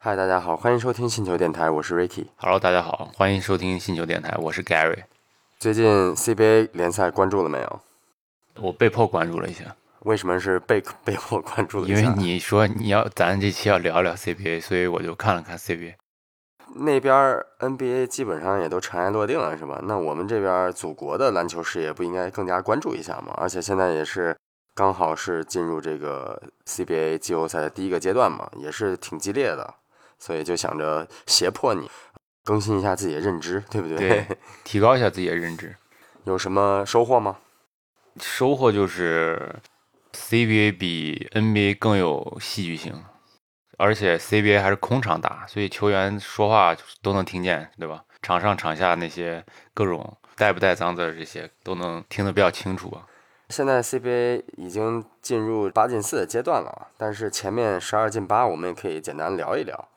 [0.00, 2.26] 嗨，大家好，欢迎收听星球电台，我是 Ricky。
[2.36, 5.02] Hello，大家好，欢迎收听星球电台，我是 Gary。
[5.58, 7.80] 最近 CBA 联赛关注了没有？
[8.60, 9.74] 我被迫关注了一下，
[10.04, 11.96] 为什么是被 被迫关注了一因？
[11.96, 15.94] 为你说你要咱这期要聊聊 CBA，所以我就看了看 CBA。
[16.76, 19.80] 那边儿 NBA 基本上也都尘埃落定了，是吧？
[19.82, 23.34] 那我们这边儿祖国的篮球事业不应该更加关注一下吗？
[23.36, 24.36] 而且现在也是
[24.76, 29.74] 刚好是进入这个 CBA 季后赛的第一个阶段嘛，也是挺激烈的，
[30.18, 31.90] 所以就想着胁迫你
[32.44, 33.96] 更新一下自己的认知，对不对？
[33.98, 34.26] 对
[34.64, 35.76] 提高一下自己的认知。
[36.24, 37.38] 有什么收获吗？
[38.20, 39.56] 收获就是
[40.12, 43.04] CBA 比 NBA 更有戏剧性，
[43.76, 48.04] 而且 CBA 还是空场打，所以球员说话都能听见，对吧？
[48.20, 53.06] 场上场下那些各种带不带脏字这些都能听得比较清楚吧。
[53.50, 59.88] 现在 CBA 已经进入八进四的阶段了，但是前面十二进八我们也可以简单聊一聊。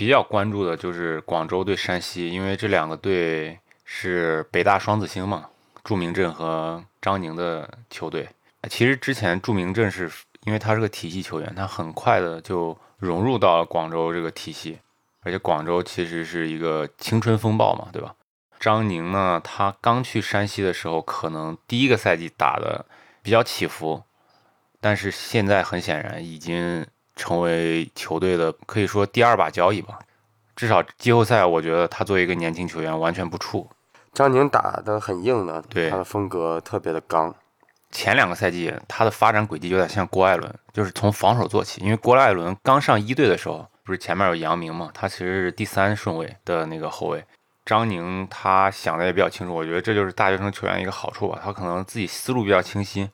[0.00, 5.50] 比较关注的就是广州对山西，因为这两个队是北大双子星嘛，
[5.84, 8.26] 祝明镇和张宁的球队。
[8.70, 10.10] 其实之前祝明镇是
[10.46, 14.78] 因为他是个体系球员，他很快的就融入到了广州这个体系，
[15.20, 18.14] 而且广州其实是一个青春风暴嘛，对吧？
[18.58, 22.86] 张宁呢，他刚去山西的时候，可能第一个赛季打的
[23.20, 24.02] 比较起伏，
[24.80, 26.86] 但是现在很显然已经
[27.20, 29.98] 成为球队的可以说第二把交椅吧。
[30.56, 33.66] 至少季后赛，我觉得他作为一个年轻球员完全不怵。
[34.14, 37.34] 张宁打的很硬的，对他的风格特别的刚。
[37.90, 41.82] 前两个赛季他的发展轨迹有点像郭艾伦，就是从防守做起。
[41.82, 47.24] 因为郭艾伦刚上一队的时候，不是前面有杨明嘛，他其实是第三顺位的那个后卫。
[47.64, 53.08] 张宁他想的也比较清楚，我觉得这就是大学生球员一个好处吧，他可能自己思路比较清晰。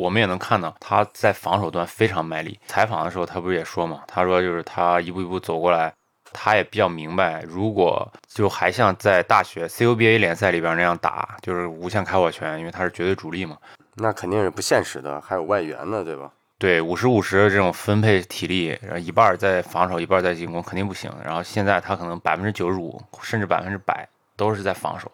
[0.00, 2.58] 我们也能看到他在防守端非常卖力。
[2.66, 5.92] 采访的时候他不是也说嘛，他说就是他一步一步走过来，
[6.32, 13.56] 他也比较明白，如果就还像在大学 CUBA 联赛里边那样打，就是无限开火权，因为他是绝对主力嘛，
[13.94, 16.30] 那肯定是不现实的，还有外援呢，对吧？
[16.58, 21.10] 对，五十五十这种分配体力，然后一半儿在防守，一半儿在进攻，肯定不行。
[21.24, 24.06] 然后现在他可能百分之九十五甚至百分之百
[24.36, 25.10] 都是在防守，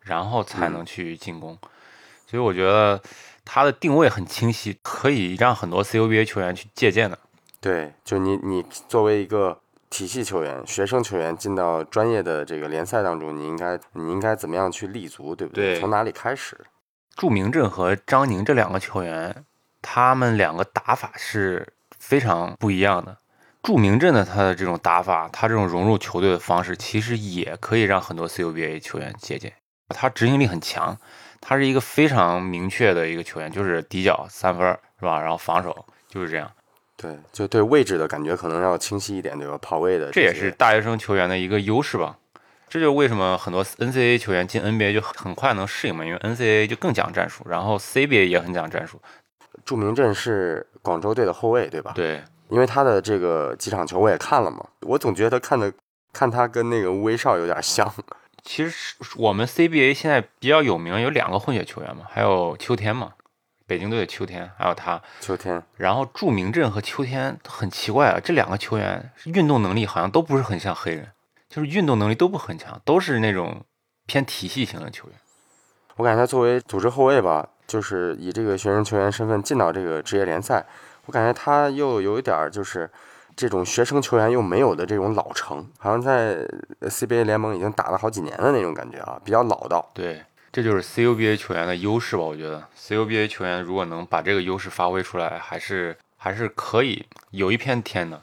[0.00, 1.56] 然后才能去进攻。
[2.26, 2.98] 所以我觉得
[3.46, 7.18] 他的定位很清晰，可以让很多 CUBA 球员去借鉴的。
[7.60, 9.58] 对，就你你作为一个
[9.88, 16.66] 体系球员、学生球员进到专业的这个联赛当中，你应该你应该怎么样去立足，对不对从哪里开始？
[17.14, 19.44] 祝明镇和张宁这两个球员，
[19.80, 21.66] 他们两个打法是
[21.98, 23.16] 非常不一样的。
[23.62, 29.52] 祝明镇的他的这种打法，他这种融入球队的方式，其实也可以让很多 CUBA 球员借鉴。
[29.88, 30.96] 他执行力很强，
[31.40, 34.66] 他是一个非常明确的一个球员，就是底角三分
[34.98, 35.20] 是吧？
[35.20, 36.50] 然后防守就是这样。
[36.96, 39.58] 对，就对位置的感觉可能要清晰一点，对吧？
[39.60, 42.16] 跑位的这也是大学生球员的一个优势吧。
[42.68, 49.00] 这就是为什么很多 NCAA 球员进 NBA 就很快能适应嘛，因为 NCAA 就更讲战术，然后 CBA 也很讲战术。
[49.64, 51.92] 祝明镇是广州队的后卫，对吧？
[51.94, 55.72] 对，因为他的这个几场球我也看了嘛，我总觉得看的
[56.12, 57.86] 看他跟那个吴威少有点像。
[58.46, 63.12] 其实是我们 CBA 现在比较有名有两个混血球员嘛，还有秋天嘛，
[63.66, 65.02] 北京队的秋天，还有他。
[65.20, 71.10] 秋天，然后祝明镇和秋天很奇怪啊，这两个球员运动能力好像都不是很像黑人，
[71.48, 73.64] 就是运动能力都不很强，都是那种
[74.06, 75.18] 偏体系型的球员。
[75.96, 80.64] 我感觉他作为组织后卫吧，就是以这个学生球员身份进到这个职业联赛，
[81.06, 82.88] 我感觉他又有一点就是
[83.36, 86.38] 这种学生球员又没有的这种老成，好像在
[86.80, 89.86] CBA 联盟已经打了好几年的那种感觉啊，比较老道。
[89.92, 92.22] 对，这就是 CUBA 球员的优势吧？
[92.22, 98.22] 我觉得 CUBA 球员如果能把这个优势发挥出来，还是还是可以有一片天的。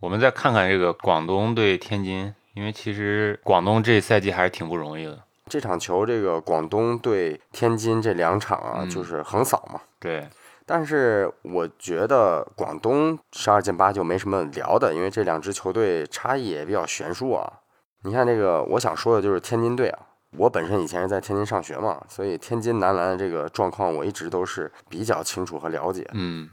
[0.00, 5.22] 我们再看看这个广东对天津，因为其实广东这赛季还是挺不容易的。
[5.48, 9.78] 这场球，这个广东对天津这两场啊，嗯就是横扫嘛。
[10.00, 10.26] 对，
[10.74, 17.60] 但是我觉得广东十二进八就没什么聊的，因为这两支球队差异也比较悬殊啊。
[18.04, 19.98] 你看这个，我想说的就是天津队啊。
[20.38, 26.08] 我本身以前是在天津上学嘛，所以天津男篮的这个状况我一直都是比较清楚和了解。
[26.14, 26.48] 嗯，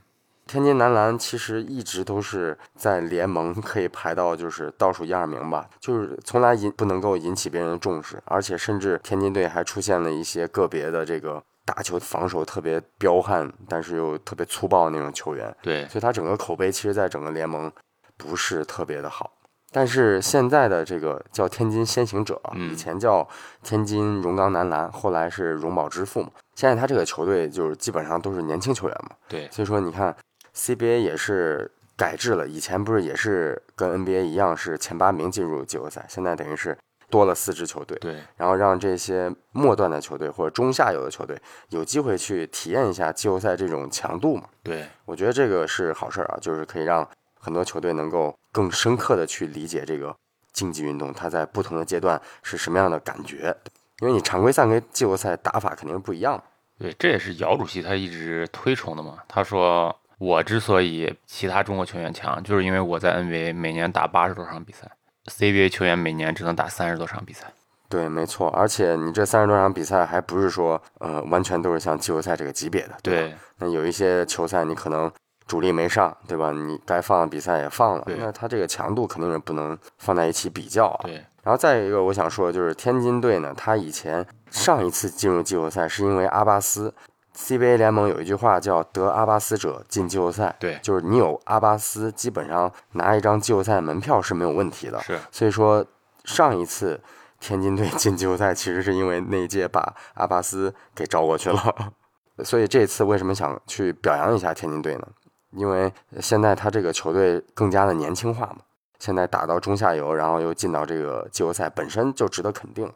[0.46, 17.72] 天津男篮其实一直都是在联盟可以排到就是倒数一二名吧，就是从来引不能够引起别人的重视，而且甚至天津队还出现了一些个别的这个打球防守特别彪悍，但是又特别粗暴的那种球员，对，所以他整个口碑其实在整个联盟
[18.18, 19.32] 不是特别的好。
[19.72, 23.28] 但是现在的这个叫天津先行者，嗯以前叫
[23.62, 26.32] 天津荣钢男篮，后来是荣宝之父嘛。
[26.56, 30.16] 现在他这个球队就是基本上都是年轻球员嘛，对，所以说你看
[30.56, 36.76] CBA 也是改制了，以前不是也是跟 NBA 一样是前八名进入季后赛，现在等于是
[37.10, 41.36] 多了四支球队，对，然后让这些末段的球队或者中下游的球队
[41.70, 44.44] 有机会去体验一下季后赛这种强度嘛。
[44.64, 47.08] 对，我觉得这个是好事儿啊，就是可以让
[47.40, 50.16] 很多球队能够更深刻的去理解这个
[50.54, 53.56] 竞技运动，它在不同的阶段是什么样的感觉。
[54.02, 56.42] 因为你常规赛跟季后赛打法肯定不一样。
[56.78, 59.18] 对，这也是姚主席他一直推崇的嘛。
[59.28, 64.90] 他说，我之所以其他中国球员强，就是因为我在 NBA 每年打八十多场比赛
[65.30, 67.46] ，CBA 球员每年只能打三十多场比赛。
[67.88, 68.50] 对，没错。
[68.50, 72.96] 而且你这三十多场比赛还不是说，呃，完全都是像季后赛这个级别的。
[73.02, 75.12] 对，那有一些球赛你可能
[75.48, 76.52] 主力没上，对吧？
[76.52, 81.02] 你该放的比赛也放了，那他这个强度肯定是不能放在一起比较啊。
[81.06, 81.26] 对。
[81.42, 86.94] 然后再一个，我想说的就是天津队呢，他以前上一次进入季后赛是因为阿巴斯
[87.40, 95.00] ，CBA 联盟有一句话叫“得阿巴斯者进季后赛”，对，就是你有阿巴斯，基本上拿一张季后赛门票是没有问题的。
[95.00, 95.86] 是，所以说
[96.26, 97.00] 上一次
[97.40, 101.76] 天津队进季后赛，其实是因为那一届把阿巴斯给招过去了。
[102.44, 105.08] 所以这次为什么想去表扬一下天津队呢？
[105.52, 108.58] 因为现在他这个球队更加的年轻化嘛。
[109.00, 112.94] 现在打到中下游，然后又进到这个季后赛，本身就值得肯定了。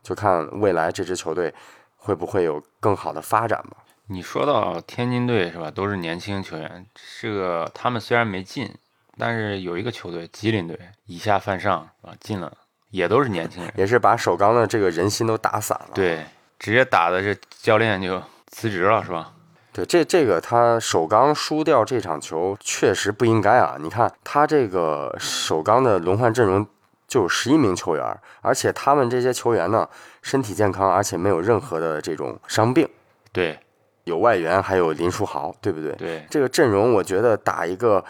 [0.00, 1.52] 就看未来这支球队
[2.00, 3.76] 会不会有更好的发展吧。
[4.06, 5.70] 你说到天津队是吧？
[5.70, 6.84] 都是年轻球员，
[7.20, 8.74] 这个他们虽然没进，
[9.16, 10.76] 但是有一个球队吉林队
[11.06, 12.52] 以下犯上啊进了，
[12.90, 15.90] 也都是年轻人， 也是把首钢的这个人心都打散了。
[15.94, 16.24] 对，
[16.58, 19.32] 直接打的这教练就辞职了是吧？
[19.72, 23.76] 对，这这个他首钢输掉这场球确实不应该啊！
[23.78, 26.66] 你看他这个首钢的轮换阵容
[27.10, 29.88] 就有十一名球员，而且他们这些球员呢
[30.22, 32.88] 身体健康，而且没有任何的这种伤病。
[33.32, 33.58] 对，
[34.04, 35.92] 有外援，还有林书豪，对不对？
[35.96, 38.04] 对，这个阵容我觉得打一个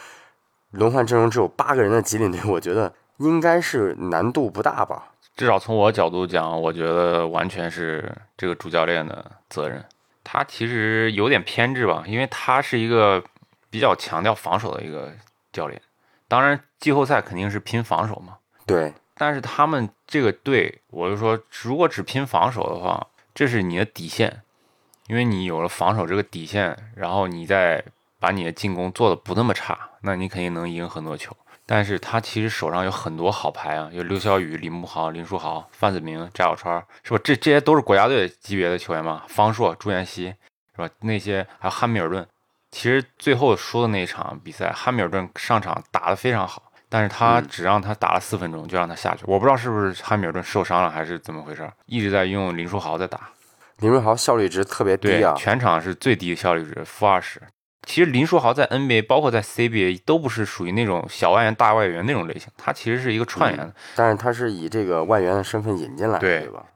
[0.73, 5.07] 轮换阵容只有八个人的吉林队，我觉得应该是难度不大吧？
[5.35, 9.83] 至少从我角度讲，我觉得完全是这个主教练的责任。
[10.23, 13.25] 他其实有点偏执吧，因为他是一个
[13.71, 15.11] 比较强调防守的一个
[15.51, 15.81] 教练。
[16.29, 18.37] 当然，季后赛肯定是拼防守嘛。
[18.71, 18.95] 对。
[19.17, 24.43] 但是他们这个队，我就说，如果只拼防守的话，这是你的底线，
[25.09, 27.85] 因为你有了防守这个底线，然后你再
[28.19, 31.37] 把你的进攻做的不那么差，那你肯定能赢很多球。
[31.67, 37.21] 但是他其实手上有很多好牌啊，有刘晓宇、李慕豪、林书豪、范子铭、翟小川，是吧？
[37.23, 39.23] 这这些都是国家队级别的球员嘛？
[39.29, 40.35] 方硕、朱彦西，
[40.75, 40.89] 是吧？
[41.01, 42.27] 那些还有汉密尔顿。
[42.71, 49.23] 其实最后输的那一场比赛，汉密尔顿上场打得非常好，但是他只让他打了四分钟就让他下去。
[49.27, 53.31] 我不知道是不是汉密尔顿受伤了还是怎么回事，一直在用林书豪在打。
[53.79, 57.41] 林书豪效率值特别低啊，全场是最低的效率值，负二十。
[57.87, 66.67] 其实林书豪在 NBA，包括在 CBA 都不是属于那种小外援大外援那种类型，他其实是一个串联的，但是他是以这个外援的身份引进来的，对对吧？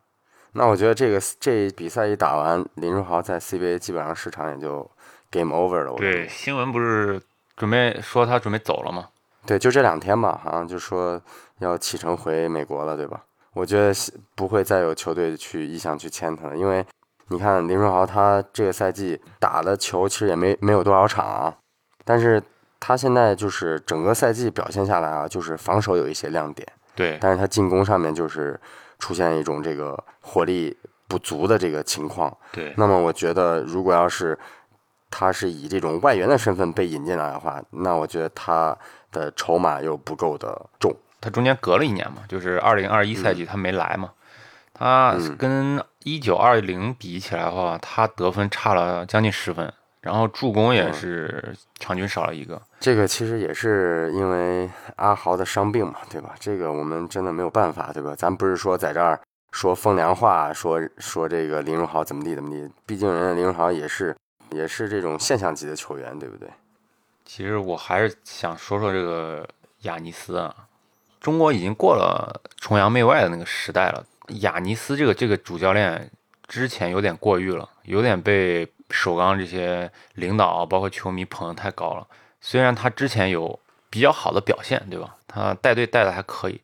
[0.52, 4.90] 那我觉得这个这比赛一打完，林书豪在 CBA 基本上市场也就
[5.30, 5.94] game over 了。
[5.96, 7.20] 对，新闻不是
[7.56, 9.08] 准备说他准备走了吗？
[9.46, 11.20] 对，就这两天吧，好像就说
[11.58, 13.22] 要启程回美国了，对吧？
[13.52, 13.92] 我觉得
[14.34, 16.84] 不会再有球队去意向去签他了，因为。
[17.28, 21.56] 你看林书豪，他这个赛季打的球其实也没没有多少场啊，
[22.04, 22.40] 但是
[22.78, 28.60] 他现在就是整个赛季表现下来啊，就是防守有一些亮点，对，但是他进攻上面就是
[28.98, 30.76] 出现一种这个火力
[31.08, 32.74] 不足的这个情况，对。
[32.76, 34.38] 那么我觉得，如果要是
[35.16, 38.76] 他是以这种外援的身份被引进来的话，那我觉得他
[39.12, 40.92] 的筹码又不够的重。
[41.20, 44.10] 他中间隔了一年嘛，就是二零二一赛季他没来嘛。
[44.72, 52.60] 他跟一九二零比起来的话，他得分差了将近十分，然后助攻也是场均少了一个。
[52.80, 56.34] 这个其实也是因为阿豪的伤病嘛，对吧？
[56.40, 58.16] 这个我们真的没有办法，对吧？
[58.16, 59.20] 咱不是说在这儿
[59.52, 64.14] 说风凉话，说说这个林书豪怎么地怎么地，毕竟人家林书豪也是
[64.50, 66.48] 也是这种现象级的球员，对不对？
[67.24, 69.48] 其实我还是想说说这个
[69.82, 70.54] 亚尼斯啊，
[71.20, 74.04] 中国已经过了崇洋媚外的那个时代了。
[74.40, 76.10] 亚尼斯这个这个主教练
[76.46, 82.06] 之前有点过誉了，有点被首钢这些领导包括球迷捧得太高了。
[82.40, 83.58] 虽然他之前有
[83.88, 85.16] 比较好的表现，对吧？
[85.26, 86.60] 他带队带的还可以，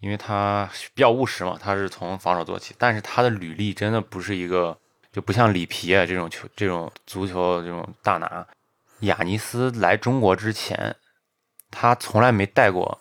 [0.00, 2.74] 因为他比较务实嘛，他是从防守做起。
[2.78, 4.76] 但是他的履历真的不是一个，
[5.12, 8.46] 就不像里皮啊这种球这种足球这种大拿。
[9.00, 10.96] 亚尼斯来中国之前，
[11.70, 13.00] 他从来没带过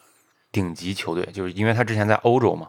[0.51, 2.67] 顶级球队，就是因为他之前在欧洲嘛。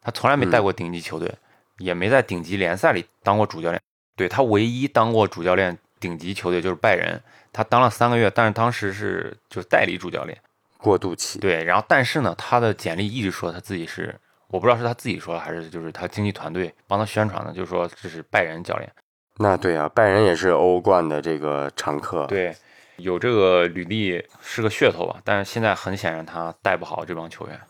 [0.00, 1.34] 他从来没带过顶级球队，
[1.78, 3.82] 也没在顶级联赛里当过主教练。
[4.16, 7.20] 对他唯一当过主教练顶级球队就是拜仁，
[7.52, 10.40] 他当了三个月，但是当时是就是代理主教练，
[10.78, 11.40] 过渡期。
[11.40, 14.18] 对，然后但是呢，他的简历一直说他自己是，
[14.50, 18.90] 我不知道是他自己说的还是就是他经纪团队帮他宣传的，就是说这是拜仁教练。
[19.36, 22.26] 那对啊，拜仁也是欧冠的这个常客。
[22.26, 22.56] 对，
[22.96, 27.60] 有这个履历是个噱头吧，但是现在很显然他带不好这帮球员。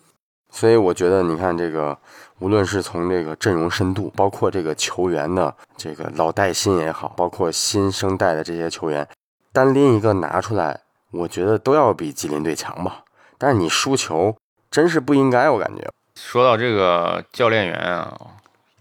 [0.50, 1.98] 所以我觉得，你看这个，
[2.38, 9.06] 无论是从这个阵容深度，包括这个球员的这个老带新也好，包括新生代的这些球员，
[9.52, 10.80] 单拎一个拿出来，
[11.10, 13.04] 我觉得都要比吉林队强吧。
[13.36, 14.34] 但是你输球，
[14.70, 15.86] 真是不应该，我感觉。
[16.20, 18.18] 说到这个教练员啊，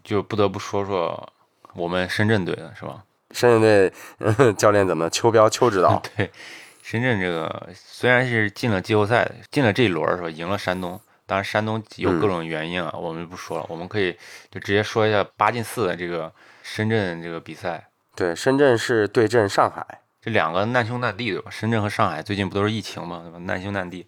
[0.04, 1.32] 就不得不说说
[1.74, 3.04] 我们深圳队的是吧？
[3.32, 5.10] 深圳队 教练怎么？
[5.10, 6.02] 邱彪邱指导。
[6.16, 6.32] 对，
[6.82, 10.30] 深圳这个虽然是进了季后赛，进了这一轮是吧？
[10.30, 11.00] 赢了山东。
[11.26, 13.66] 当然，山东有各种原因啊，我们不说了。
[13.68, 14.18] 我们可以
[14.50, 16.32] 就直接说一下八进四的这个
[16.64, 17.86] 深圳这个比赛。
[18.16, 21.52] 对，深圳是对阵上海，这两个难兄难弟对吧？
[21.52, 23.38] 深圳和上海最近不都是疫情嘛，对吧？
[23.40, 24.08] 难兄难弟。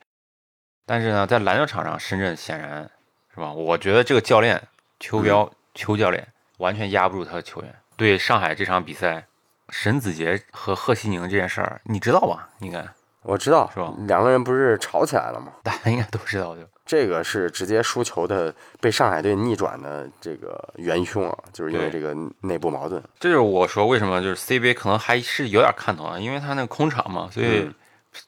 [0.85, 2.89] 但是呢，在篮球场上，深圳显然
[3.33, 3.51] 是吧？
[3.51, 4.61] 我觉得这个教练
[4.99, 7.73] 邱彪邱教练完全压不住他的球员。
[7.95, 9.25] 对上海这场比赛，
[9.69, 12.49] 沈子杰和贺西宁这件事儿，你知道吧？
[12.59, 12.85] 应该
[13.23, 13.93] 我知道是吧？
[14.07, 15.51] 两个人不是吵起来了吗？
[15.63, 23.03] 大家应该都知道，就这个是直接输球的，被上海队逆转的这个元凶啊，就是因为这个内部矛盾。
[23.19, 27.69] 这就是我说为什么就是 CBA 可能还是有点看头啊，因为他那个空场嘛，所以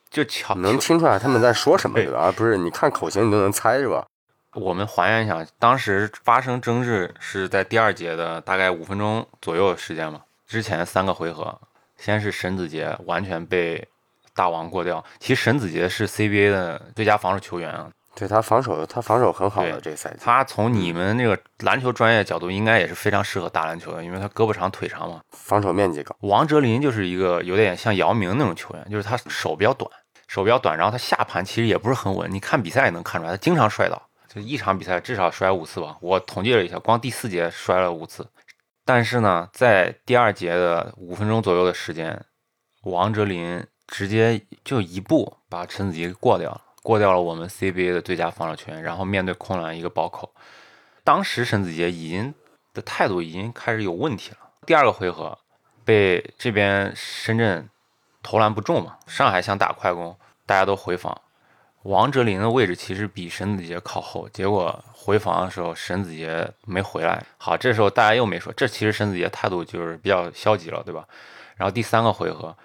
[0.09, 2.19] 就巧能听出来他们在说什么，对吧？
[2.25, 4.05] 而不是你看口型你都能猜是吧？
[4.53, 11.59] 我们还原一下，当时发生争执是在第二节的大概五分钟左右的时间嘛，之前三个回合，
[11.97, 13.87] 先是沈子杰完全被
[14.33, 17.89] 大王过掉，其实沈子杰是 CBA 的最佳防守球员啊。
[18.13, 20.17] 对他防守，他防守很好的这赛季。
[20.19, 26.13] 他从你们那个篮球专业角度，应该也是非常适合打篮球的，因为他胳膊长腿长嘛，防守面积高。
[26.19, 29.89] 王哲林就是一个有点像姚明那种球员，就是他手比较短，
[30.27, 35.97] 手比较短，然后他下盘其实也不是很稳，你看比赛也能看出来，他经常摔倒，就一场比赛至少摔五次吧。
[35.99, 38.27] 我统计了一下，光第四节摔了五次。
[38.85, 42.25] 但是呢，在第二节的五分钟左右的时间，
[42.83, 46.61] 王哲林直接就一步把陈子杰过掉了。
[46.83, 50.33] 过掉了我们 CBA 的最佳防守球员，然后面对空篮一个暴扣，
[51.03, 52.33] 当时沈子杰已经
[52.73, 54.37] 的态度已经开始有问题了。
[54.65, 55.37] 第二个回合
[55.85, 57.69] 被这边深圳
[58.23, 61.21] 投篮不中嘛，上海想打快攻，大家都回防，
[61.83, 67.23] 王哲林的位置其实比沈子杰靠后，结果回防的时候沈子杰没回来。
[67.37, 71.07] 好，这时候大家又没说，这其实沈子杰态度就是比较消极了，对吧？
[71.55, 72.55] 然后第三个回合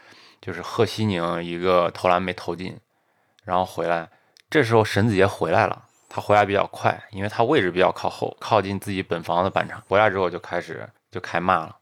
[0.41, 2.79] 就是贺西宁一个投篮没投进。
[3.45, 4.09] 然后回来，
[4.51, 9.81] 这时候沈子杰回来了，他回来比较快，因为他位置比较靠后，靠近自己本方的半场。
[9.89, 11.77] 回来之后就开始就开骂了，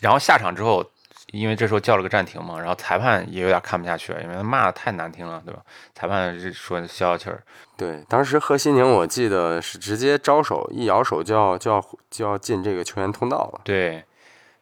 [0.00, 0.84] 然后下场之后，
[1.32, 5.60] 因为这时候叫了个暂停嘛，然后裁判也有点看不下去了，因为他骂的太难听了，对吧？
[5.94, 7.42] 裁判说消消气儿。
[7.76, 13.60] 对，当时贺西宁我记得是直接招手，一摇手就要就要就要进这个球员通道了。
[13.64, 14.04] 对，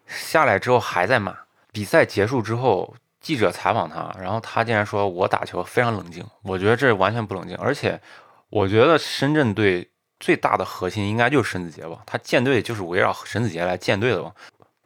[0.06, 1.36] 下来之后还在骂。
[1.72, 2.94] 比赛结束之后。
[3.20, 8.00] 记者采访他，然后他竟然说：“我打球非常冷静。”我觉得这完全不冷静，而且
[8.48, 9.86] 我觉得深圳队
[10.20, 11.98] 最大的核心应该就是沈子杰吧？
[12.06, 14.32] 他建队就是围绕沈子杰来建队的吧？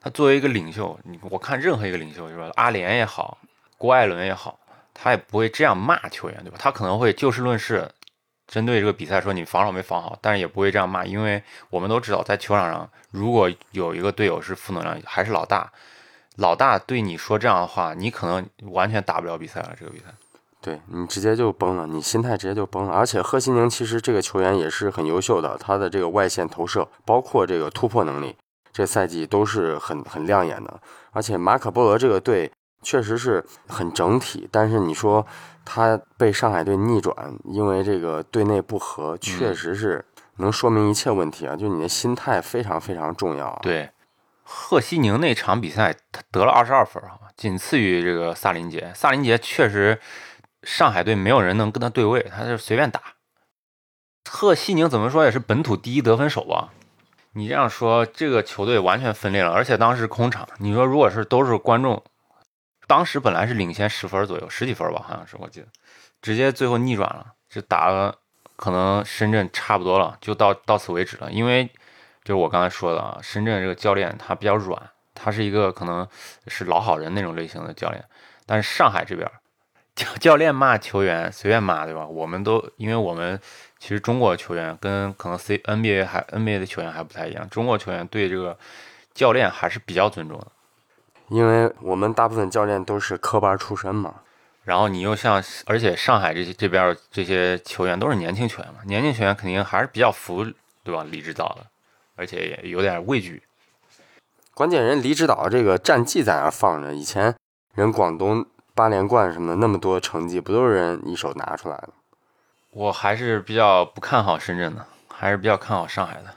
[0.03, 2.51] 他作为一个领袖，你我看任何一个领袖，是吧？
[2.57, 3.39] 阿联也好，
[3.79, 4.59] 郭艾伦也好，
[4.93, 6.57] 他也不会这样骂球员，对吧？
[6.59, 7.89] 他可能会就事论事，
[8.49, 11.41] 针对这个比赛说你防守没防好，但是也不会这样骂，因为
[11.71, 15.71] 我们都知道，在球场上如果有一个队友是负能量，还是老大。
[16.37, 19.77] 老大对你说这样的话，你可能完全打不了比赛了。
[19.79, 20.07] 这个比赛，
[20.63, 22.93] 对你直接就崩了，你心态直接就崩了。
[22.93, 28.35] 而且贺西宁其实这个球员也是很优秀的，他的这个外线投射，包括这个突破能力，
[28.73, 30.81] 这赛季都是很很亮眼的。
[31.11, 32.51] 而且马可波罗这个队
[32.83, 35.27] 确实是很整体，但是你说
[35.65, 37.15] 他被上海队逆转，
[37.45, 40.05] 因为这个队内不和，确实是
[40.39, 41.55] 能说明一切问题啊！
[41.55, 43.49] 就你的心态非常非常重要。
[43.49, 43.91] 啊对。
[44.45, 47.01] 贺西宁那场比赛，他得了二十二分，
[47.37, 48.93] 仅次于这个萨林杰。
[48.95, 49.99] 萨林杰确实，
[50.65, 53.01] 上海队没有人能跟他对位，他就随便打。
[54.29, 56.71] 贺西宁怎么说也是本土第一得分手吧？
[57.35, 60.49] 你这样说，这个球队完全分裂了，而且当时空场。
[60.59, 62.03] 你说如果是都是观众，
[62.87, 65.67] 当时本来是领先十分左右，十几分吧，好像是我记得，
[66.21, 68.15] 直接最后逆转了，就打了，
[68.57, 71.71] 可能深圳差不多了，就到到此为止了，因为。
[72.25, 74.81] 就是我刚才说的啊，深圳这个教练他比较软，
[75.13, 76.07] 他是一个可能
[76.47, 78.05] 是老好人那种类型的教练。
[78.47, 79.29] 但是上海这边
[79.95, 82.07] 教 教练骂球员随便骂，对吧？
[82.07, 83.39] 我们都因为我们
[83.79, 88.57] 其实中国球员跟可能 C NBA 还 NBA 的球员还不太一样，中国球员对这个
[89.15, 90.47] 教练还是比较尊重的。
[91.29, 94.17] 因为我们大部分教练都是科班出身嘛。
[94.65, 100.47] 然后你又像，而且上海这些这边这些球员都是年轻球员嘛，年轻球员肯定还是比较服，
[100.85, 101.05] 对吧？
[101.11, 101.67] 李指导的，
[102.15, 103.43] 而且也有点畏惧。
[104.55, 107.35] 关键人李指导这个战绩在那放着，以前
[107.75, 111.91] 人广东八连冠什么的那么多成绩，不都是人一手拿出来的？
[112.71, 116.35] 我还是比较不看好深圳的，还是比较看好上海的。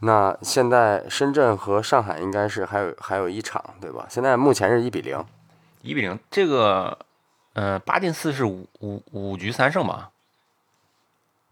[0.00, 4.06] 那现在深圳和上海应该是还有还有一场，对吧？
[4.08, 5.22] 现在目前是一比零。
[5.82, 6.98] 一比零，这个，
[7.52, 10.10] 呃，八进四是五五五局三胜吧？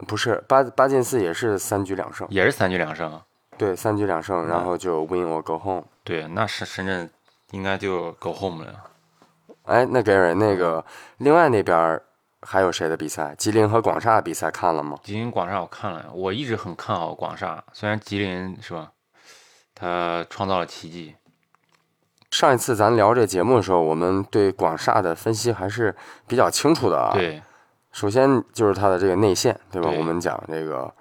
[0.06, 3.20] 不是，八八进四也是三局两胜，也是三局两胜。
[3.58, 5.84] 对，三局两胜，然后就 win or go home。
[6.04, 7.10] 对，那是深圳
[7.50, 8.84] 应该就 go home 了。
[9.68, 10.84] 哎，那给人那个
[11.18, 12.00] 另外那边
[12.42, 13.34] 还有谁的比赛？
[13.36, 14.98] 吉林和广厦的比赛看了吗？
[15.02, 18.90] 吉林广厦我看了，我一直很看好广厦，虽然吉林是吧，
[19.74, 21.14] 他创造了奇迹。
[22.30, 25.94] 上一次咱聊这节目的时候，我们对广厦的分析还是
[26.26, 27.10] 比较清楚的啊。
[27.12, 27.42] 对，
[27.90, 29.88] 首先就是他的这个内线，对吧？
[29.88, 30.92] 对我们讲这个，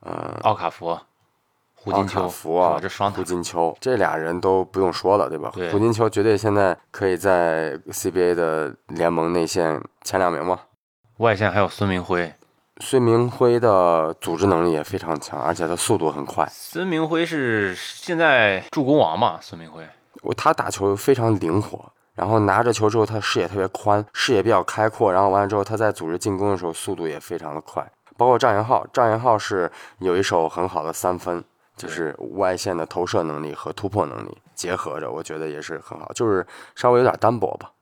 [0.00, 0.98] 呃，奥卡福、
[1.82, 5.50] 胡金秋福啊，这双塔，胡金秋这俩人都不用说了，对吧？
[5.54, 10.60] 对胡金秋绝对现在可以在 CBA 的联盟内线前两名嘛。
[11.16, 12.34] 外线还有孙明辉。
[12.82, 16.46] 孙明辉的组织能力也非常强，而且他速度很快。
[16.50, 19.38] 孙明辉是现在助攻王嘛？
[19.40, 19.86] 孙明辉，
[20.22, 27.86] 我他打球非常灵活，然后拿着球之后，他视野特别宽，视野比较开阔，然后完了之后，他在组织进攻的时候速度也非常的快。
[28.16, 31.44] 包括张元浩，张元浩是有一手很好的三分，
[31.88, 37.72] 就是外线的投射能力和突破能力结合着，我觉得也是很好，就是稍微有点单薄吧。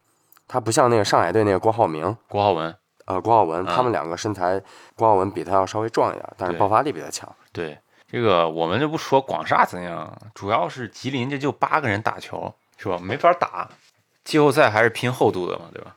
[0.47, 2.75] 他不像那个上海队那个郭浩明，郭浩文，
[3.07, 4.63] 呃，郭浩文，嗯他们两个身材，
[4.97, 7.31] 郭浩文比他要稍微壮一点，但是爆发力比他强。
[7.53, 7.79] 对
[8.11, 12.99] 这个我们就不说广厦怎样，主要是吉林这就八个人打球是吧？
[12.99, 13.69] 没法打，
[14.25, 15.95] 季后赛还是拼厚度的嘛，对吧？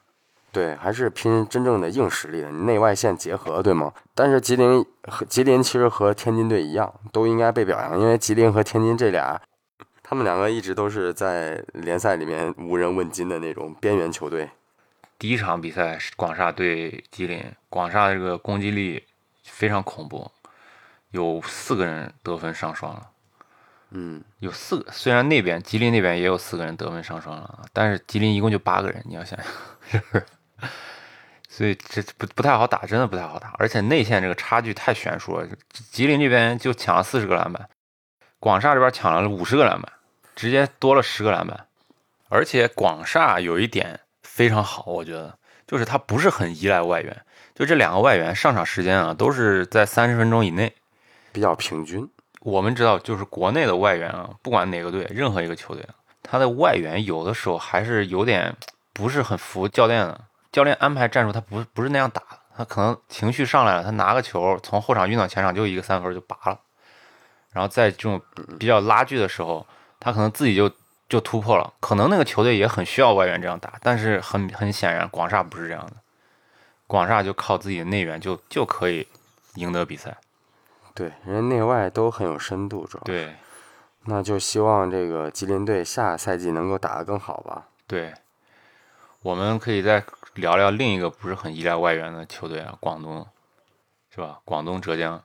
[0.51, 3.93] 对，还是拼真正的硬实力的，内外线结合，对吗？
[4.13, 9.42] 但是吉林和吉林其实和天津队一样，都应该被表扬，因为吉林和天津这俩，
[10.03, 14.50] 他们两个一直都是在联赛里面无人问津的那种边缘球队。
[15.18, 19.03] 第一场比赛是广厦对吉林，广厦这个攻击力
[19.46, 20.29] 非常恐怖，
[21.11, 23.07] 有四个人得分上双了。
[23.92, 29.48] 嗯，有四个，虽然那边吉林那边也有四个人得分上双了，但是吉林一共就八个人，你要想想，
[29.92, 30.25] 是不是？
[31.50, 35.47] 所以这不不太好打，真的不太好打，而且内线这个差距太悬殊了。
[35.91, 37.69] 吉林这边就抢了四十个篮板，
[38.39, 39.91] 广厦这边抢了五十个篮板，
[40.35, 41.67] 直接多了十个篮板。
[42.29, 47.21] 而且广厦有一点非常好，我觉得就是他不是很依赖外援，
[47.53, 50.74] 就这两个外援上场时间啊都是在三十分钟以内。
[51.33, 52.09] 比较平均。
[52.41, 55.85] 我们知道，就是国内的外援啊，不管哪个队，任何一个球队，
[56.24, 58.55] 他的外援有的时候还是有点
[58.93, 60.21] 不是很服教练的。
[60.51, 66.59] 教练安排战术，他不不是那样打的，他可能情绪上来了，他拿个球从后场运到前场就一个三分就拔了，
[67.51, 68.22] 然后在这种
[68.59, 69.66] 比较拉锯的时候，
[70.00, 70.70] 他可能自己就
[71.07, 71.74] 就突破了。
[71.79, 75.94] 可能那个球队也很需要外援这样打，但是很很显然，广厦不是这样的，
[76.87, 79.07] 广厦就靠自己的内援就就可以
[79.55, 80.18] 赢得比赛。
[80.94, 83.03] 对，人家内外都很有深度，主要。
[83.05, 83.33] 对
[84.05, 87.68] 那就希望这个吉林队下赛季能够打得更好吧。
[87.85, 88.14] 对，
[89.24, 90.03] 我们可以再
[90.34, 93.27] 聊聊另一个不是很依赖外援的球队啊，广东，
[94.10, 94.40] 是吧？
[94.44, 95.22] 广东、浙江，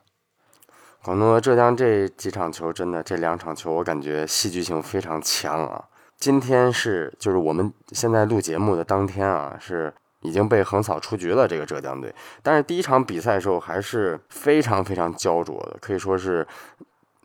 [1.01, 5.85] 广东和浙江这几场球，真的这两场球，我感觉戏剧性非常强啊。
[6.15, 12.13] 今天是就是我们现在录节目的当天啊，是已经被横扫出局了这个浙江队。
[12.43, 16.45] 但是第一场比赛的时候还是非常非常焦灼的，可以说是，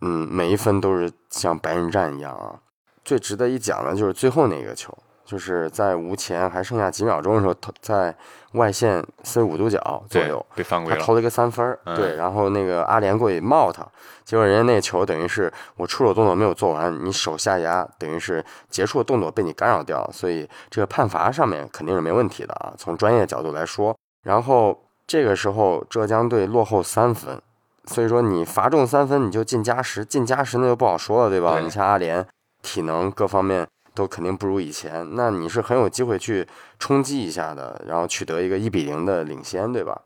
[0.01, 2.61] 嗯，每一分都是像白刃战一样啊。
[3.05, 4.97] 最值得一讲的就是最后那个球，
[5.33, 8.15] 就是在无前还剩下几秒钟的时候，投在
[8.53, 11.01] 外线四十五度角左右，，被犯规了。
[11.01, 13.83] 他投了一个三分对，然后那个阿联过去冒他，
[14.27, 23.97] 结果人家那个球等于是我出手动作没有做完，你手下压，等于是结束的动作被你干扰掉，所以这个判罚上面肯定是没问题的啊，从专业角度来说。
[24.25, 27.41] 然后这个时候浙江队落后三分，
[27.87, 31.55] 所以说你罚中三分你就进加时，进加时那就不好说了，对吧？
[31.55, 32.27] 对你像阿联
[32.61, 36.47] 体能各方面都肯定不如以前，那你是很有机会去
[36.79, 40.01] 冲击一下的，然后取得一个一比零的领先，对吧？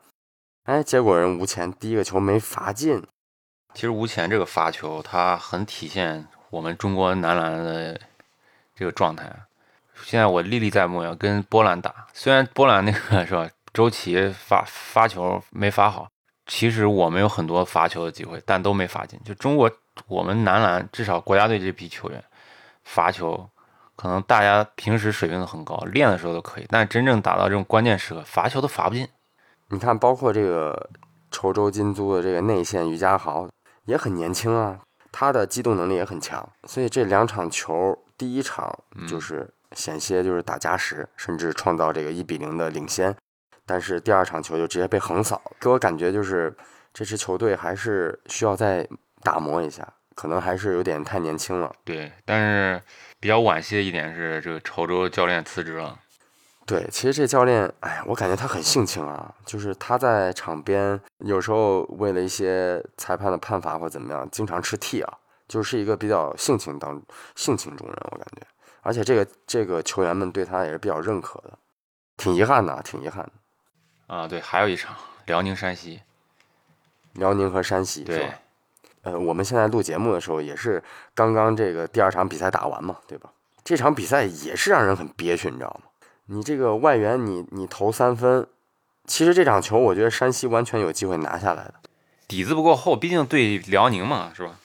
[0.64, 3.02] 哎，结果人吴前第一个球没罚进，
[3.74, 8.00] 其实吴前这个发球，它很体现我们中国男篮的
[8.74, 9.32] 这个状态。
[10.02, 16.08] 现在我历历在目呀，跟波兰打，虽然波兰那个是吧，周琦发发球没罚好，
[16.46, 19.18] 其实我们有很多罚球的机会，但都没罚进。
[19.24, 19.70] 就中国
[20.06, 22.22] 我们男篮至少国家队这批球员
[22.84, 23.48] 罚球
[23.96, 29.08] 可能大家平时水平都很高，练的时候都可以，但是真正打到这种关键时刻，罚球都罚不进。
[29.68, 30.90] 你看，包括这个
[31.32, 33.48] 稠州金租的这个内线于家豪
[33.86, 34.80] 也很年轻啊，
[35.10, 38.78] 他的机动能力也很强，所以这两场球，第一场
[39.08, 43.16] 就是险些就是打加时，甚至创造这个一比零的领先，
[43.64, 46.54] 但是第二场球就直接被横扫，给我感觉就是
[46.92, 48.88] 这支球队还是需要再
[49.22, 51.72] 打磨一下，可能还是有点太年轻了。
[51.84, 52.82] 对，但是
[53.26, 55.98] 比较惋惜的一点是，这个潮州教练辞职了。
[56.64, 65.12] 对，其实这教练，哎呀，我感觉他很性情啊，就是他在场边有时候为了一些裁判的判罚或怎么样，经常吃 T 啊，
[65.48, 67.02] 就是一个比较性情当
[67.34, 68.46] 性情中人，我感觉，
[68.82, 71.58] 而且这个这个球员们对他也是比较认可的，
[72.16, 74.14] 挺遗憾的，挺遗憾的。
[74.14, 76.00] 啊，对，还有一场辽宁山西，
[77.14, 78.32] 辽宁和山西，对，
[79.06, 80.82] 呃，我们现在录节目的时候也是
[81.14, 83.30] 刚刚这个第二场比赛打完嘛，对吧？
[83.62, 85.88] 这场比赛也是让人很憋屈，你知道吗？
[86.26, 88.48] 你这个外援，你你投三分，
[89.06, 91.74] 其实这场球我觉得山西完全有机会拿下来的，
[92.26, 94.58] 底子不够厚，毕竟对辽宁嘛，是吧？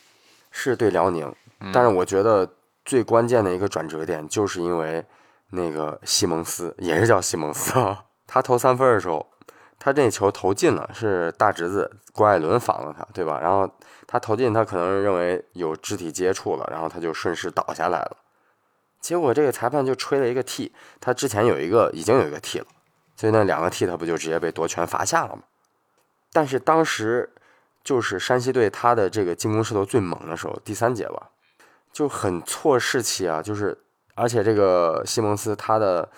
[0.49, 1.31] 是对辽宁，
[1.71, 2.49] 但是我觉得
[2.83, 5.05] 最关键的一个转折点，就是因为
[5.51, 9.27] 那个西蒙斯也是叫西蒙斯啊，他投三分的时候，
[9.77, 13.39] 他这球投进了，是大侄子郭艾伦防了他，对吧？
[13.39, 13.69] 然后
[14.11, 18.17] 他投进，他可能认为有肢体接触了，然后他就顺势倒下来了。
[18.99, 22.65] 结果这个裁判就吹了一个 T，他之前有一个已经有一个 T 了，
[23.15, 25.43] 所以那两个 T 他不就直接被夺权罚下了吗？
[26.33, 27.33] 但是当时
[27.85, 31.29] 就是山西队他的这个进攻势头最猛的时候，第三节吧，
[31.93, 33.81] 就很错士气啊，就是
[34.15, 36.09] 而且这个西蒙斯他的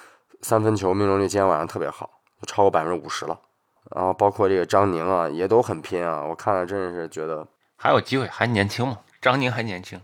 [0.41, 2.10] 三分球命中率今天晚上特别好，
[2.41, 3.39] 就超过百分之五十了，
[3.95, 7.47] 然后包括这个张宁啊也都很拼啊，我看了真的是觉得
[7.84, 10.00] 还有机会，还年轻嘛，张宁还年轻。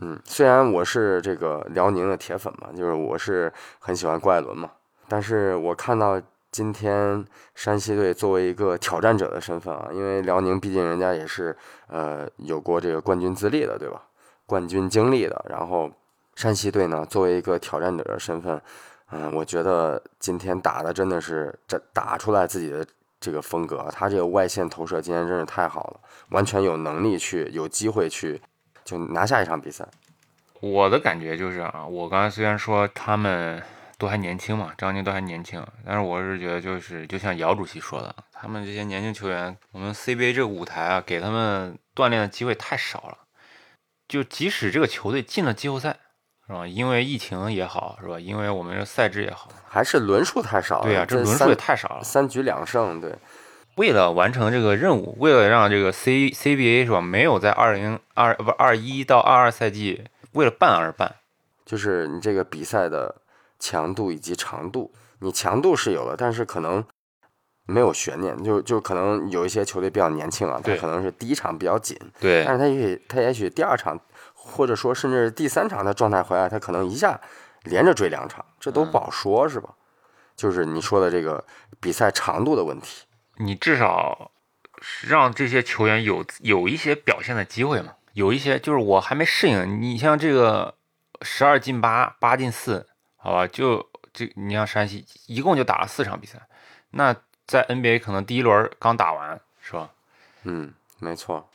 [0.00, 4.70] 嗯，虽然我是这个辽宁的铁粉嘛，就是我是很喜欢郭艾伦嘛，
[5.06, 6.18] 但是我看到
[6.50, 7.22] 今天
[7.54, 11.54] 山西队作为一个挑战者的身份啊，因为辽宁毕竟人家也是
[11.88, 14.00] 呃有过这个冠军资历的，对吧？
[14.46, 15.90] 冠军经历的，然后
[16.36, 18.58] 山西队呢作为一个挑战者的身份，
[19.10, 22.86] 嗯，我觉得今天打的真的是这打出来自己的
[23.24, 28.40] 这个风格，他这个外线投射今天真是太好了，完全有能力去有机会去。
[28.84, 29.88] 就拿下一场比赛，
[30.60, 33.62] 我的感觉就是啊，我刚才虽然说他们
[33.96, 43.16] 都还年轻嘛，张宁都还年轻，但是我是觉得就是就像姚主席说的，他们这些年轻球员，我们 CBA 这个舞台啊，给他们锻炼的机会太少了。
[44.06, 45.96] 就即使这个球队进了季后赛，
[46.46, 46.66] 是吧？
[46.66, 48.18] 因为疫情也好，是吧？
[48.20, 50.82] 因为我们这赛制也好，还是轮数太少。
[50.82, 53.14] 对呀，这轮数也太少了，三局两胜，对。
[53.76, 61.16] 为了完成这个任务，为了让这个 C CBA 是吧，没有在二零二不二一到二二赛季为了办而办，
[61.64, 63.16] 就是你这个比赛的
[63.58, 66.84] 强度以及长度，你强度是有了，但是可能
[67.66, 73.98] 没有悬念，就就可能有一些球队比较年轻啊，他可能是第一场比较紧，对，但是他也许他也许第二场
[74.46, 77.20] 或者说甚至第三场他状态回来，他可能一下
[77.62, 79.70] 连着追两场，这都不好说，是吧？
[80.36, 81.44] 就是你说的这个
[81.80, 83.06] 比赛长度的问题。
[83.36, 84.30] 你至少
[85.02, 87.94] 让这些球员有有一些表现的机会嘛？
[88.12, 89.80] 有一些就是我还没适应。
[89.80, 90.74] 你像这个
[91.22, 93.46] 十二进八，八进四，好吧？
[93.46, 96.40] 就这，你像山西一共就打了四场比赛，
[96.90, 99.90] 那在 NBA 可能第一轮刚打完，是吧？
[100.44, 101.48] 嗯，没错，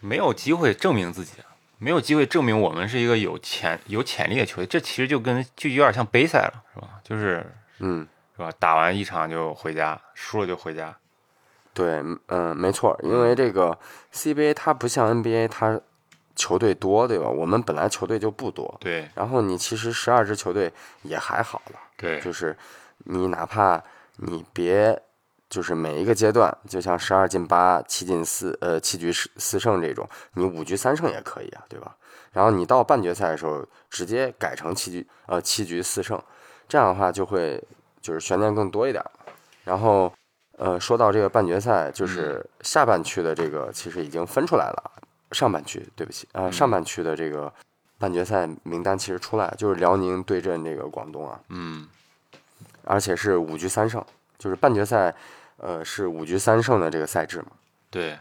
[0.00, 1.34] 没有机会证明自己，
[1.80, 4.66] 没有机会证明我们是一个有潜有潜力的球队。
[4.66, 6.88] 这其实就跟就有点像杯赛了，是吧？
[7.02, 7.44] 就是
[7.78, 8.52] 嗯，是吧？
[8.58, 10.94] 打完一场就回家，输了就回家。
[11.72, 13.76] 对，嗯，没错，因为这个
[14.12, 15.80] CBA 它不像 NBA，它
[16.36, 17.26] 球队多，对吧？
[17.28, 19.08] 我们本来球队就不多，对。
[19.14, 22.20] 然后你其实十二支球队也还好了，对。
[22.20, 22.56] 就是
[23.04, 23.82] 你哪怕
[24.16, 25.00] 你别，
[25.50, 31.94] 就是每一个阶段，就像十二进八、七进四、呃七局四四胜这种，你五局三胜也可以啊，对吧？
[32.32, 36.18] 然后你到半决赛的时候，直接改成七局呃七局四胜，
[36.66, 37.62] 这样的话就会
[38.00, 39.04] 就是悬念更多一点，
[39.64, 40.10] 然后。
[40.62, 44.92] 呃，说到这个半决赛，就是下半区的这个其实已经分出来了。
[45.32, 47.50] 上半区，对不起，呃，上半区的这个
[47.96, 51.40] 半决赛名单其实出来，就是辽宁对阵这个广东啊。
[51.48, 51.88] 嗯。
[52.84, 54.04] 而且是五局三胜，
[54.36, 55.14] 就是半决赛，
[55.60, 57.52] 呃，是五局三胜的这个赛制嘛。
[57.90, 58.18] 对。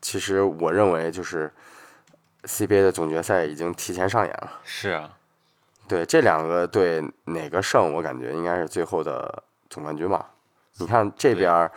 [0.00, 1.50] 其实我认为就是
[2.42, 4.60] CBA 的总决赛已经提前上演了。
[4.64, 5.10] 是啊。
[5.86, 10.30] 对这两个队哪个胜，我感觉应该是最后的总冠军吧。
[10.78, 11.70] 你看这边，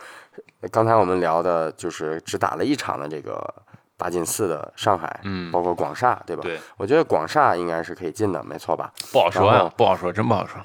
[0.70, 3.54] 刚才我们聊的就是只打了一场的这个
[3.96, 6.42] 八进四的上海，嗯包括广厦，对吧？
[6.42, 8.92] 对，我觉得广厦应该是可以进的，没错吧？
[9.12, 10.60] 不好说然后，呀不好说，真不好说。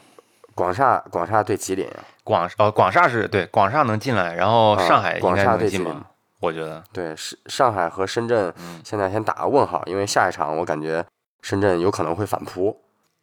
[0.55, 6.03] 广厦广厦对吉林啊，广哦广厦是对广厦能进来，然后啊上海应该广厦能进吧对吉林？
[6.39, 11.05] 我觉得，对，是上海和深圳嗯，现在先打个问号，因为下一场我感觉
[11.41, 12.77] 深圳有可能会反扑。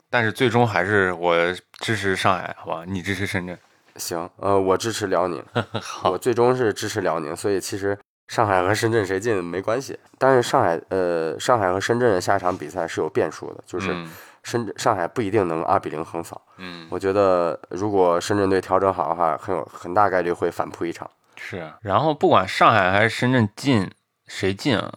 [0.08, 1.36] 但是最终还是我
[1.78, 2.84] 支持上海，好吧？
[2.86, 3.56] 你支持深圳。
[3.96, 5.44] 行，呃，我支持辽宁，
[5.82, 9.98] 好我，最终是支持辽宁，所以其实上海和深圳谁进没关系。
[10.18, 14.10] 但是上海，呃，上海和深圳下一场比赛是有变数的，就是嗯
[14.42, 16.40] 深圳上海不一定能二比零横扫。
[16.56, 21.10] 嗯，我觉得如果深圳队调整好的话，很有很大概率会反扑一场。
[21.36, 21.72] 是。
[21.80, 23.90] 然后不管上海还是深圳进
[24.26, 24.92] 谁进啊，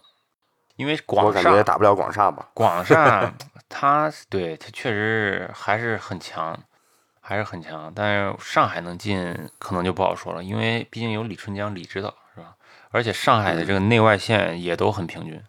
[0.76, 2.50] 因为广我感觉打不了广厦吧。
[2.54, 3.34] 广厦
[3.70, 6.58] 他对他确实还是很强，
[7.22, 7.92] 还是很强。
[7.96, 12.56] 但是上海能进可能就不好说了，因为毕竟有李春江、李指导是吧？
[12.92, 15.42] 而且上海的这个内外线也都很平均。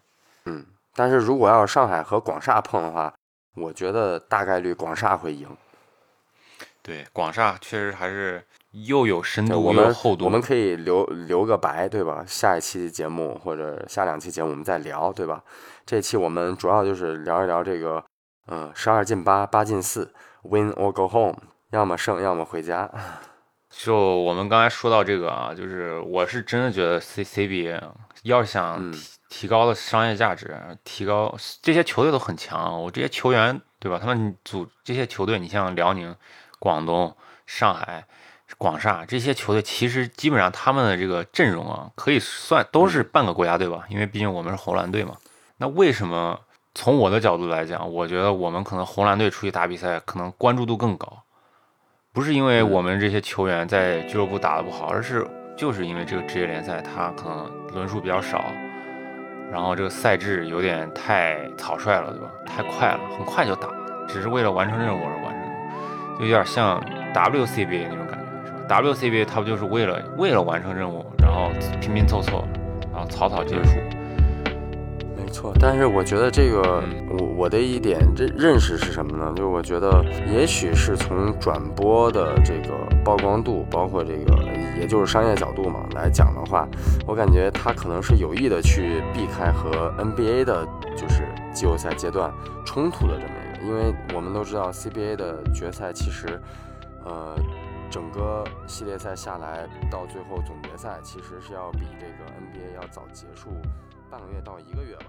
[0.45, 3.13] 嗯，但是如果要是上海和广厦碰的话，
[3.55, 5.47] 我觉得大概率广厦会赢。
[6.81, 10.25] 对，广厦确实还是又有深度我们又有厚度。
[10.25, 12.23] 我们可以留留个白，对吧？
[12.27, 15.43] 下一期节目或者下两期节目我们再聊，对吧？
[15.83, 18.03] 这期我们主要就是聊一聊这个，
[18.47, 20.13] 嗯，十二进八，八进四
[20.43, 21.35] ，win or go home，
[21.71, 22.91] 要么胜，要么回家。
[23.71, 27.81] 就我们刚才说到这个啊，就是我是真的觉得 C CBA
[28.23, 28.93] 要是想嗯
[29.29, 33.99] 提提高了商业价值，提高这些球队都很强，我这些球员对吧？
[34.01, 36.15] 他们组这些球队，你像辽宁、
[36.57, 38.07] 广东、上海、
[38.57, 45.15] 广厦这些球队，其实基本上他们的这个阵容啊，可以算都是半个国家队吧，因为毕竟我们是红蓝队嘛。
[45.57, 46.39] 那为什么
[46.73, 51.21] 从我的角度来讲，我觉得我们可能红蓝队出去打比赛，可能关注度更高。
[52.11, 55.23] 不是因为我们这些球员在俱乐部打得不好，而是
[55.55, 58.43] 就是因为这个职业联赛它可能轮数比较少，
[59.51, 62.31] 然后这个赛制有点太草率了，对吧？
[62.45, 63.69] 太快了，很快就打，
[64.07, 66.79] 只是为了完成任务而完成任务，就有点像
[67.13, 72.43] WCBA 那种感觉，是吧？WCBA 它不就是为了为了完成任务，然后拼拼凑凑，
[72.91, 73.79] 然后草草结束。
[75.17, 79.31] 没错，但是我觉得这个，嗯我我的一点认认识是什么呢？
[79.35, 84.35] 就是我觉得也许是从转播的这个曝光度，包括这个
[84.75, 86.67] 也就是商业角度嘛来讲的话，
[87.07, 90.65] 我感觉他可能是有意的去避开和 NBA 的，
[90.97, 92.33] 就是季后赛阶段
[92.65, 96.39] 冲突的这么一个，因为我们都知道 CBA 的决赛其实，
[97.03, 97.35] 呃，
[97.89, 103.49] 整个系列赛下来到最后总决赛其实是要比这个 NBA 要早结束
[104.09, 105.05] 半个月到一个月吧。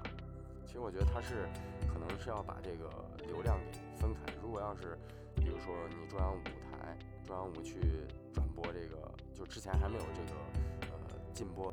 [0.66, 1.48] 其实我觉得他是
[1.88, 2.88] 可能是要把这个
[3.26, 4.32] 流量给分开。
[4.42, 4.96] 如果要是
[5.34, 7.80] 比如说你中央五台、中央五去
[8.32, 8.96] 转播这个，
[9.36, 10.40] 就之前还没有这个
[10.90, 11.72] 呃禁播。